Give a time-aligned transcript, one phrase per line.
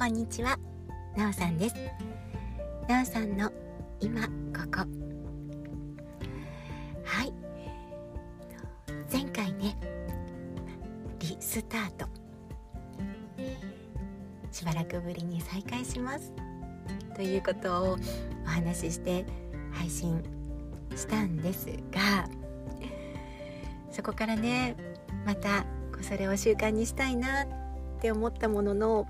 [0.00, 0.58] こんにちは。
[1.14, 1.74] なおさんです。
[2.88, 3.52] なおさんの
[4.00, 4.28] 今こ
[4.74, 4.78] こ。
[7.04, 7.34] はい。
[9.12, 9.76] 前回ね
[11.18, 12.06] リスタート。
[14.50, 16.32] しばらくぶりに再開します。
[17.14, 17.98] ということを
[18.46, 19.26] お話しして
[19.70, 20.24] 配信
[20.96, 22.26] したんですが
[23.92, 24.76] そこからね
[25.26, 25.66] また
[26.00, 27.46] それを習慣にしたいなっ
[28.00, 29.06] て思ったものの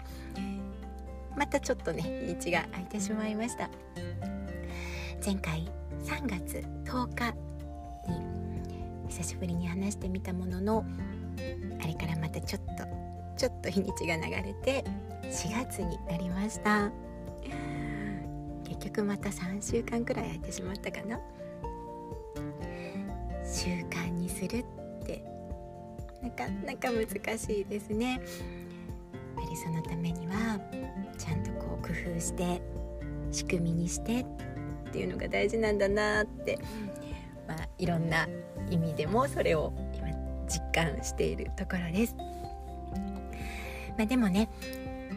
[1.36, 3.70] またちょっとね日にちが空いてしまいました。
[5.24, 5.70] 前回
[6.04, 7.34] 3月10日
[8.10, 10.84] に久しぶりに話してみたものの
[11.82, 12.84] あれからまたちょっと
[13.36, 14.84] ちょっと日にちが流れて
[15.24, 16.90] 4月になりました。
[18.64, 21.20] 結局また3週間くらい空いてしまったかな。
[23.44, 24.64] 習慣にするっ
[25.04, 25.24] て
[26.22, 28.20] なかなか難しいですね。
[29.40, 30.60] ぱりそのためには
[31.16, 32.60] ちゃんとこう工夫して
[33.32, 34.26] 仕組みにしてっ
[34.92, 36.58] ていうのが大事なんだなって、
[37.48, 38.28] まあ、いろんな
[38.70, 40.08] 意味でもそれを今
[40.46, 42.14] 実感しているところです。
[43.96, 44.48] まあ、でもね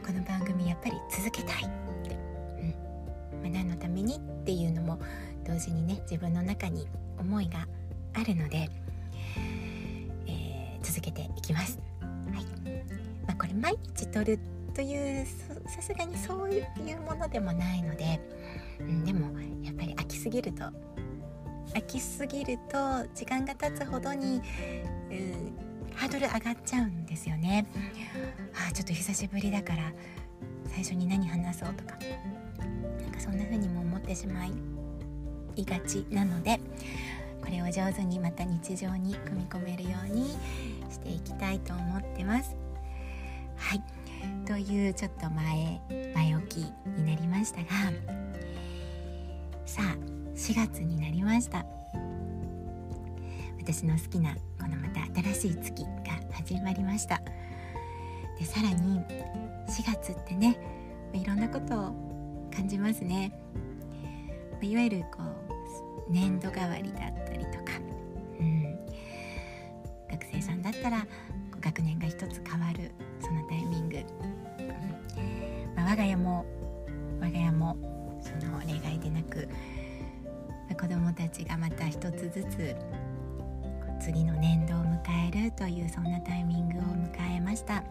[0.05, 2.15] この番組やっぱり続けたいって、
[2.59, 2.69] うん
[3.41, 4.99] まあ、何のためにっていうのも
[5.45, 7.67] 同時にね自分の中に思いが
[8.13, 8.69] あるので、
[10.27, 11.92] えー、続けていきます。
[13.63, 14.39] はいまあ、これ毎日撮る
[14.73, 15.25] という
[15.67, 18.19] さすがにそういうものでもないので、
[18.79, 20.63] うん、でもやっぱり飽きすぎると
[21.73, 22.77] 飽きすぎると
[23.15, 24.41] 時間が経つほどに、
[25.09, 25.53] うん、
[25.95, 27.65] ハードル上がっちゃうんですよね。
[28.67, 29.91] あちょっと久しぶりだから
[30.67, 31.97] 最初に何話そうとか
[32.99, 34.51] なんかそんな風にも思ってしまい
[35.65, 36.59] がちなので
[37.41, 40.37] これを上手にまた日常に組み込めるように
[40.89, 42.62] していきたいと思ってます。
[44.53, 45.81] はいというちょっと前
[46.13, 47.65] 前置きになりましたが
[49.65, 49.97] さあ
[50.35, 51.65] 4月になりました。
[53.57, 55.01] 私の好きなこのまた
[55.33, 55.89] 新しい月が
[56.33, 57.19] 始まりました。
[58.37, 60.59] でさらに4月ってね
[61.13, 63.31] いろんなことを感じますね。
[64.61, 67.79] いわゆるこう年度変わりだったりとか、
[68.39, 68.85] うん、
[70.11, 71.07] 学生さんだったら
[79.33, 79.49] く
[80.79, 82.75] 子どもたちがまた一つずつ
[83.99, 84.99] 次の年度を迎
[85.29, 87.83] えるというそんなタイミングを迎えました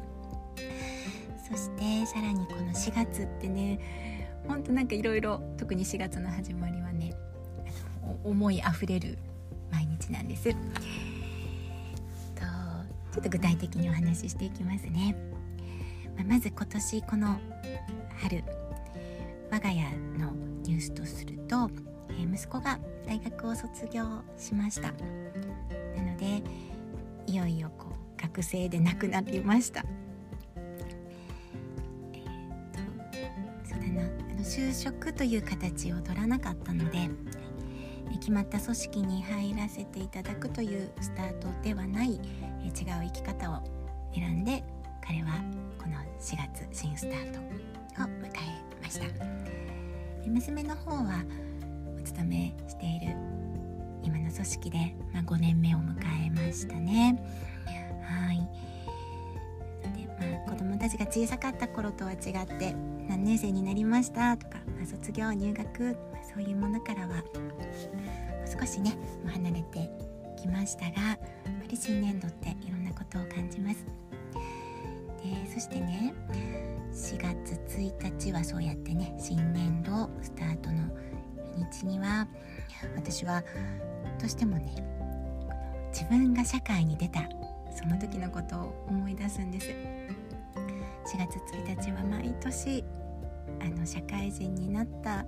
[1.48, 7.14] そしてさらにこの4月ってねほんとなんかいろいろ特に4月の始まりはね
[8.24, 9.18] 思いあふれる
[9.70, 10.50] 毎日なんです。
[10.50, 10.56] と
[13.12, 15.16] ちょっと具体的にお話ししていきますね。
[16.16, 17.38] まあ、まず今年この
[18.20, 18.42] 春
[19.52, 19.82] 我が家
[20.18, 20.32] の
[20.62, 21.70] ニュースとすると、
[22.08, 24.02] えー、息子が大学を卒業
[24.38, 24.92] しました。
[25.94, 26.42] なので
[27.26, 29.84] いよいよこう学生で亡くなりました。
[32.14, 34.02] えー、そうだな。
[34.02, 37.10] あの就職という形を取らなかったので
[38.22, 42.20] 決まった組織に入らせていただくというスタートではない、
[42.62, 42.72] え違う
[43.04, 43.62] 生き方を
[44.14, 44.64] 選んで
[45.04, 45.32] 彼は
[45.76, 47.42] この4月新スタートを
[48.06, 49.31] 迎えました。
[50.32, 51.24] 娘の方は
[51.98, 53.14] お勤めしている
[54.02, 55.94] 今の組織で、まあ、5年目を迎
[56.26, 57.22] えましたね。
[58.02, 58.38] はい。
[59.94, 62.18] で、まあ、子供たちが小さかった頃とは違っ
[62.58, 62.74] て
[63.08, 64.36] 何年生になりました？
[64.36, 65.82] とか、まあ、卒業入学、
[66.12, 67.22] まあ、そういうものからは
[68.46, 69.90] 少しね離れて
[70.40, 71.20] きましたがやっぱ
[71.68, 73.84] り新年度っていろんなことを感じます。
[75.22, 76.14] でそしてね
[76.92, 80.76] 4月1日はそうやってね新年度スタートの
[81.54, 82.28] 日にちには
[82.96, 83.42] 私は
[84.20, 84.74] どうしてもね
[85.90, 87.20] 自分が社会に出た
[87.74, 89.68] その時のことを思い出すんです。
[91.04, 92.84] 4月1日は毎年
[93.60, 95.26] あの社会人になった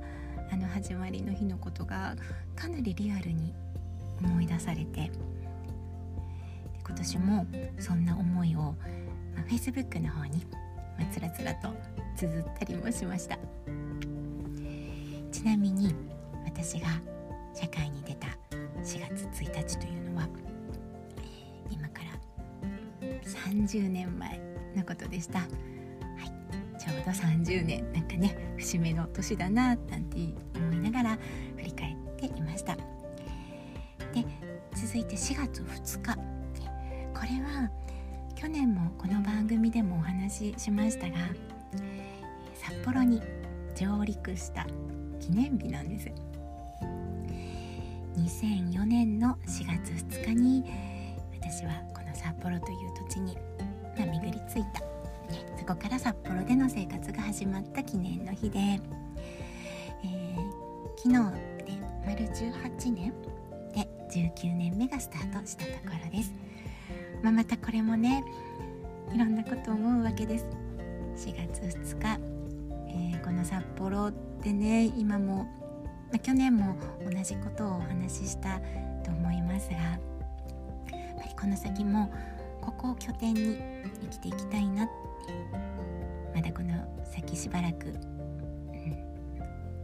[0.52, 2.14] あの始まりの日のことが
[2.54, 3.54] かなりリアルに
[4.22, 5.10] 思い出されて
[6.86, 7.46] 今年も
[7.78, 8.76] そんな思いを、ま
[9.38, 10.46] あ、Facebook の方に、
[10.98, 11.68] まあ、つらつらと
[12.16, 13.38] 綴ったりもしました。
[15.32, 15.94] ちなみに
[16.44, 16.86] 私が
[17.54, 18.28] 社会に出た
[18.82, 20.28] 4月1日というのは
[21.70, 22.00] 今か
[23.02, 24.40] ら30年前
[24.76, 25.40] のことでした。
[25.40, 25.48] はい。
[26.78, 30.18] ちょうど30年なんかね節目の年だななんて
[30.54, 31.18] 思いながら
[31.56, 32.76] 振り返っていました。
[32.76, 34.24] で
[34.74, 36.34] 続いて4月2日。
[37.14, 37.70] これは
[38.34, 41.16] 去年もこの番組でもお話ししましたが
[42.54, 43.22] 札幌に
[43.74, 44.66] 上陸した
[45.20, 46.10] 記念日なんです。
[48.16, 50.64] 2004年の4月2日に
[51.40, 53.36] 私はこの札幌という土地に、
[53.98, 54.80] まあ、巡り着いた、
[55.32, 60.40] ね、そこから札幌での生活が始まった記念の日で、えー、
[60.96, 61.12] 昨日
[61.64, 61.72] で
[62.06, 62.73] 丸18
[73.44, 74.10] 札幌
[74.42, 75.46] でね今も
[76.14, 78.60] ま、去年も同じことをお話しした
[79.04, 79.98] と思いますがやっ
[81.16, 82.12] ぱりこの先も
[82.60, 83.58] ここを拠点に
[84.02, 84.92] 生きていきたいなって
[86.34, 87.94] まだこの先しばらく、うん、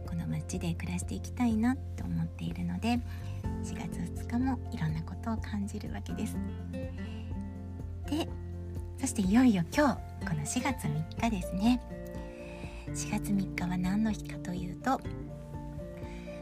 [0.07, 2.99] この街で暮らしていきたいなと思っているので
[3.63, 6.37] 4月2日もいろんなことを感じるわけです。
[8.09, 8.27] で
[8.99, 11.81] そしていよいよ今日この4月3日ですね
[12.93, 14.99] 4月3日は何の日かというと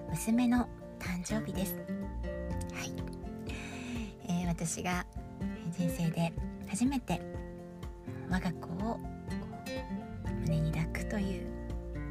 [0.10, 0.68] 娘の
[1.00, 1.76] 誕生日です、
[2.74, 2.92] はい。
[4.28, 5.06] えー、私が
[5.78, 6.34] 人生で
[6.68, 7.22] 初めて
[8.30, 9.00] 我が子を
[10.42, 11.48] 胸に抱くという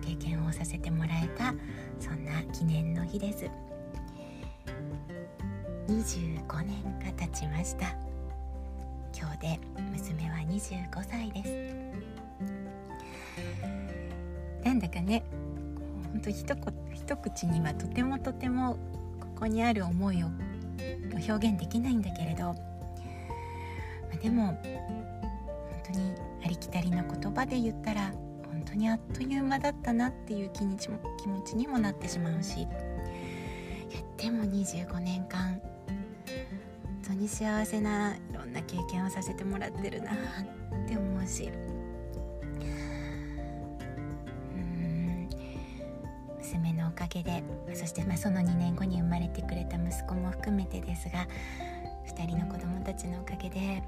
[0.06, 1.52] 経験をさせてもらえた
[1.98, 3.50] そんな記念の日です。
[5.88, 7.96] 25年が経ちました。
[9.12, 11.42] 今日で娘は25歳で
[12.04, 12.07] す。
[14.68, 15.24] なんだかね
[16.12, 16.44] 本当一
[16.92, 18.74] 一口にはとてもとても
[19.18, 20.26] ここにある思いを
[21.26, 22.54] 表現できないんだけれど、ま
[24.12, 24.56] あ、でも本
[25.86, 26.12] 当に
[26.44, 28.12] ありきたりの言葉で言ったら
[28.52, 30.98] 本当にあっという間だったなっていう気に気持
[31.46, 32.68] ちにもなってしまうしいや
[34.18, 35.62] でも25年間
[36.84, 40.14] 本当に幸せないろんな経験をさせてもらってるなっ
[40.86, 41.50] て思うし
[47.08, 47.42] げで
[47.74, 51.26] そしてまあその2年後に生まれてくれた息子も含めてですが
[52.08, 53.82] 2人の子供たちのおかげで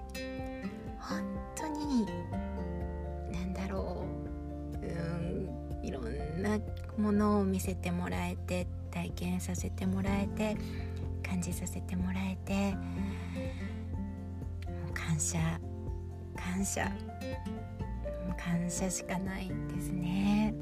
[0.99, 1.23] 本
[1.57, 2.07] 当に
[3.33, 4.05] 何だろ
[4.83, 5.49] ううん
[5.83, 6.59] いろんな
[6.99, 10.57] ものを見せてもらえて体験させてもらえて
[11.27, 12.77] 感じさせてもらえて
[14.95, 15.39] 感謝
[16.37, 16.91] 感謝
[18.37, 20.55] 感謝しかないですね。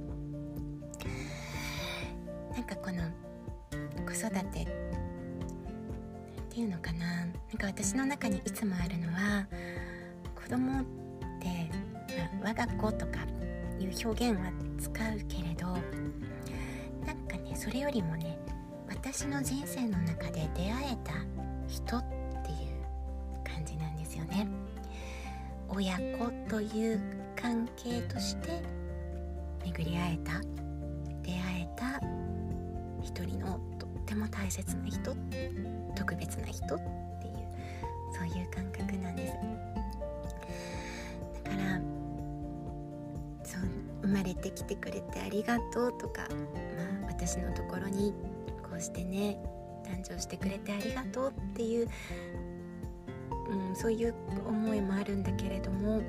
[2.68, 3.02] かこの
[4.06, 4.62] 子育て。
[4.62, 7.06] っていうのかな。
[7.06, 9.46] なんか私の中にいつもあるのは
[10.34, 10.84] 子供っ
[11.40, 11.70] て、
[12.42, 13.20] 我が子とか
[13.78, 14.94] いう表現は使う
[15.28, 15.66] けれど
[17.06, 18.38] なんかねそれよりもね
[18.88, 21.12] 私の人生の中で出会えた
[21.68, 22.04] 人っ
[22.44, 22.82] ていう
[23.44, 24.48] 感じなんですよね。
[25.68, 27.00] 親子という
[27.40, 28.62] 関係として
[29.64, 30.67] 巡り会えた。
[33.18, 35.16] 一人のとっても大切な人
[35.96, 36.78] 特別な人っ
[37.20, 37.34] ていう
[38.12, 39.34] そういう感覚なんです。
[41.42, 41.80] だから
[43.42, 43.62] そう
[44.02, 46.28] 生まれてきてくれてありがとうとか、
[47.02, 48.14] まあ、私のところに
[48.62, 49.36] こうしてね
[49.84, 51.88] 誕生してくれてありがとうっていう、
[53.48, 54.14] うん、そういう
[54.46, 56.00] 思いもあるんだけれども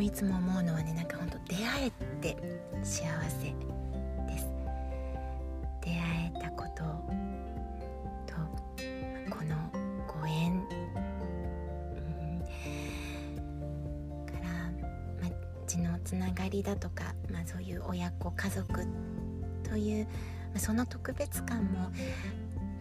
[0.00, 1.90] もいつも思うのはねなんか本当出会え
[2.22, 2.34] て
[2.82, 3.52] 幸せ
[4.26, 4.48] です。
[5.82, 6.82] 出会えたこと
[8.26, 8.34] と
[9.28, 9.54] この
[10.08, 10.58] ご縁、う
[12.24, 12.40] ん、
[14.24, 14.48] から、
[15.22, 15.28] ま、
[15.66, 18.86] 血のつながりだとか、まあ、そういう親子家族
[19.62, 20.10] という、ま
[20.56, 21.90] あ、その特別感も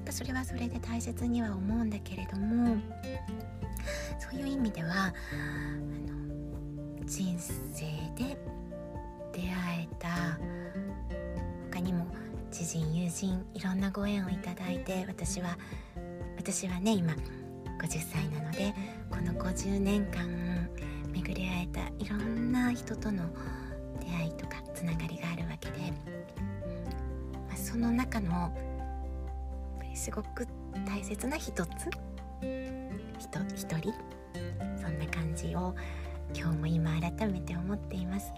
[0.10, 2.78] それはそれで大切には思うんだけれども
[4.20, 5.12] そういう意味ではあ
[6.10, 6.20] の
[7.10, 7.86] 人生
[8.16, 8.38] で
[9.34, 10.38] 出会えた
[11.72, 12.06] 他にも
[12.52, 15.58] 知人友人いろんなご縁をいただいて私は
[16.38, 17.18] 私はね今50
[18.14, 18.76] 歳なので
[19.10, 20.70] この50年間
[21.12, 23.24] 巡り会えたいろんな人との
[24.00, 25.92] 出会いとかつながりがあるわけで、
[27.48, 28.56] まあ、その中の
[29.96, 30.46] すごく
[30.88, 31.66] 大切な一つ
[32.44, 33.94] 一人
[34.80, 35.76] そんな感じを
[36.34, 38.32] 今日も今改めて思っています。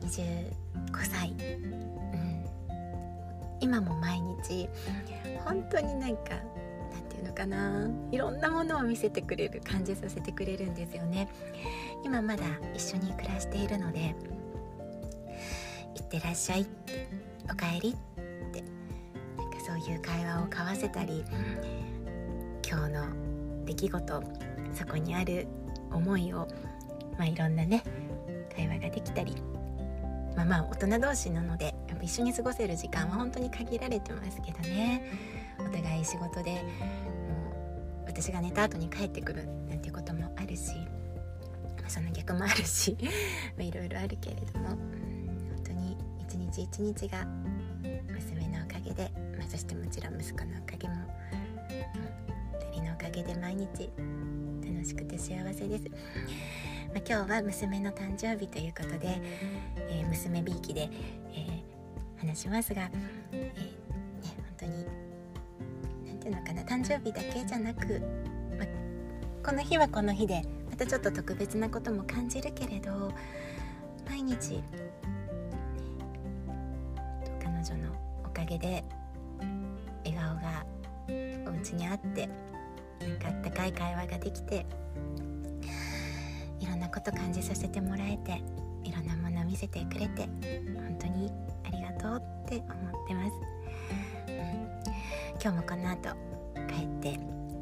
[0.00, 0.52] 25
[1.10, 2.44] 歳、うん、
[3.60, 4.68] 今も毎日
[5.44, 6.34] 本当になんか
[6.92, 7.88] なんていうのかな。
[8.10, 11.28] いろんなものを見せてくれる感じさせてくれるんですよね。
[12.04, 12.44] 今まだ
[12.74, 14.14] 一緒に暮らしているので
[15.94, 16.66] 「いってらっしゃい」
[17.50, 18.62] 「おかえり」って
[19.38, 21.24] なんかそういう会話を交わせたり
[22.68, 23.06] 今日の
[23.64, 24.22] 出来事
[24.74, 25.46] そこにある
[25.94, 26.48] 思いを
[27.18, 27.84] まあ、いろんなね
[28.56, 29.36] 会話ができたり
[30.34, 35.02] まあまあ大人同士なのでやっぱ一緒に過ごせる時間は本当に限られてますけどね。
[35.60, 36.62] お互い仕事でもう
[38.06, 40.74] 私が寝た後に帰ってくるなんてこともあるし、
[41.80, 42.96] まあ、その逆もあるし
[43.58, 44.78] いろいろあるけれども、本
[45.64, 47.24] 当に一日一日が
[48.10, 50.94] 娘のおかげで、まあ、そしてもちろん息子のおかげも、
[52.58, 53.90] 2人のおかげで毎日
[54.82, 55.84] 楽しくて幸せです。
[55.84, 59.20] まあ、今日は娘の誕生日ということで、
[59.88, 60.90] えー、娘びいきで、
[61.32, 62.90] えー、話しますが、
[63.30, 63.72] えー、ね、
[64.24, 64.86] 本当に
[66.04, 68.02] 何ていうのかな誕生日だけじゃなく、
[68.58, 68.66] ま、
[69.48, 73.12] この日はこの日でまたちょっと特別なことも感じるけれど
[74.08, 74.64] 毎日
[77.40, 77.92] 彼女の
[78.24, 78.82] おかげで
[80.04, 80.66] 笑顔が
[81.46, 82.28] お家にあって
[83.02, 84.64] なんかあったかい会話ができて
[86.60, 88.42] いろんなこと感じさせてもらえて
[88.84, 90.28] いろんなもの見せてくれて
[90.74, 91.30] 本当に
[91.66, 93.32] ありがとうって思ってます、
[94.28, 94.36] うん、
[95.40, 96.10] 今日もこの後
[96.68, 97.18] 帰って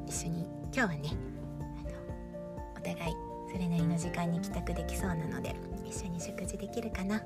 [0.06, 1.00] 一緒に今日はね
[1.50, 1.90] あの
[2.76, 3.14] お互い
[3.50, 5.54] それなりの時間に帰宅できそうなので
[5.88, 7.20] 一緒に食事できるかな。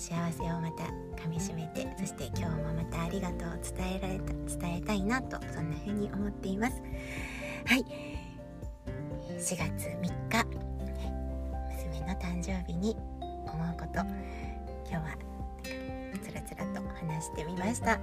[0.00, 0.84] 幸せをまた
[1.22, 6.82] かみしめてそして今日もまたありがとうを伝えられた伝えたいなとそんな風に思っています。
[7.66, 7.84] はい。
[9.28, 10.10] 4月3日
[11.76, 14.00] 娘の誕生日に思うこと。
[14.88, 15.02] 今日は
[16.22, 18.00] つらつらと話してみました。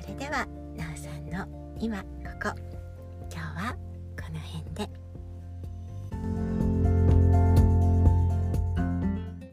[0.00, 1.46] それではなおさんの
[1.78, 2.04] 今こ
[2.42, 2.58] こ。
[3.30, 3.76] 今日は
[4.18, 4.95] この辺で。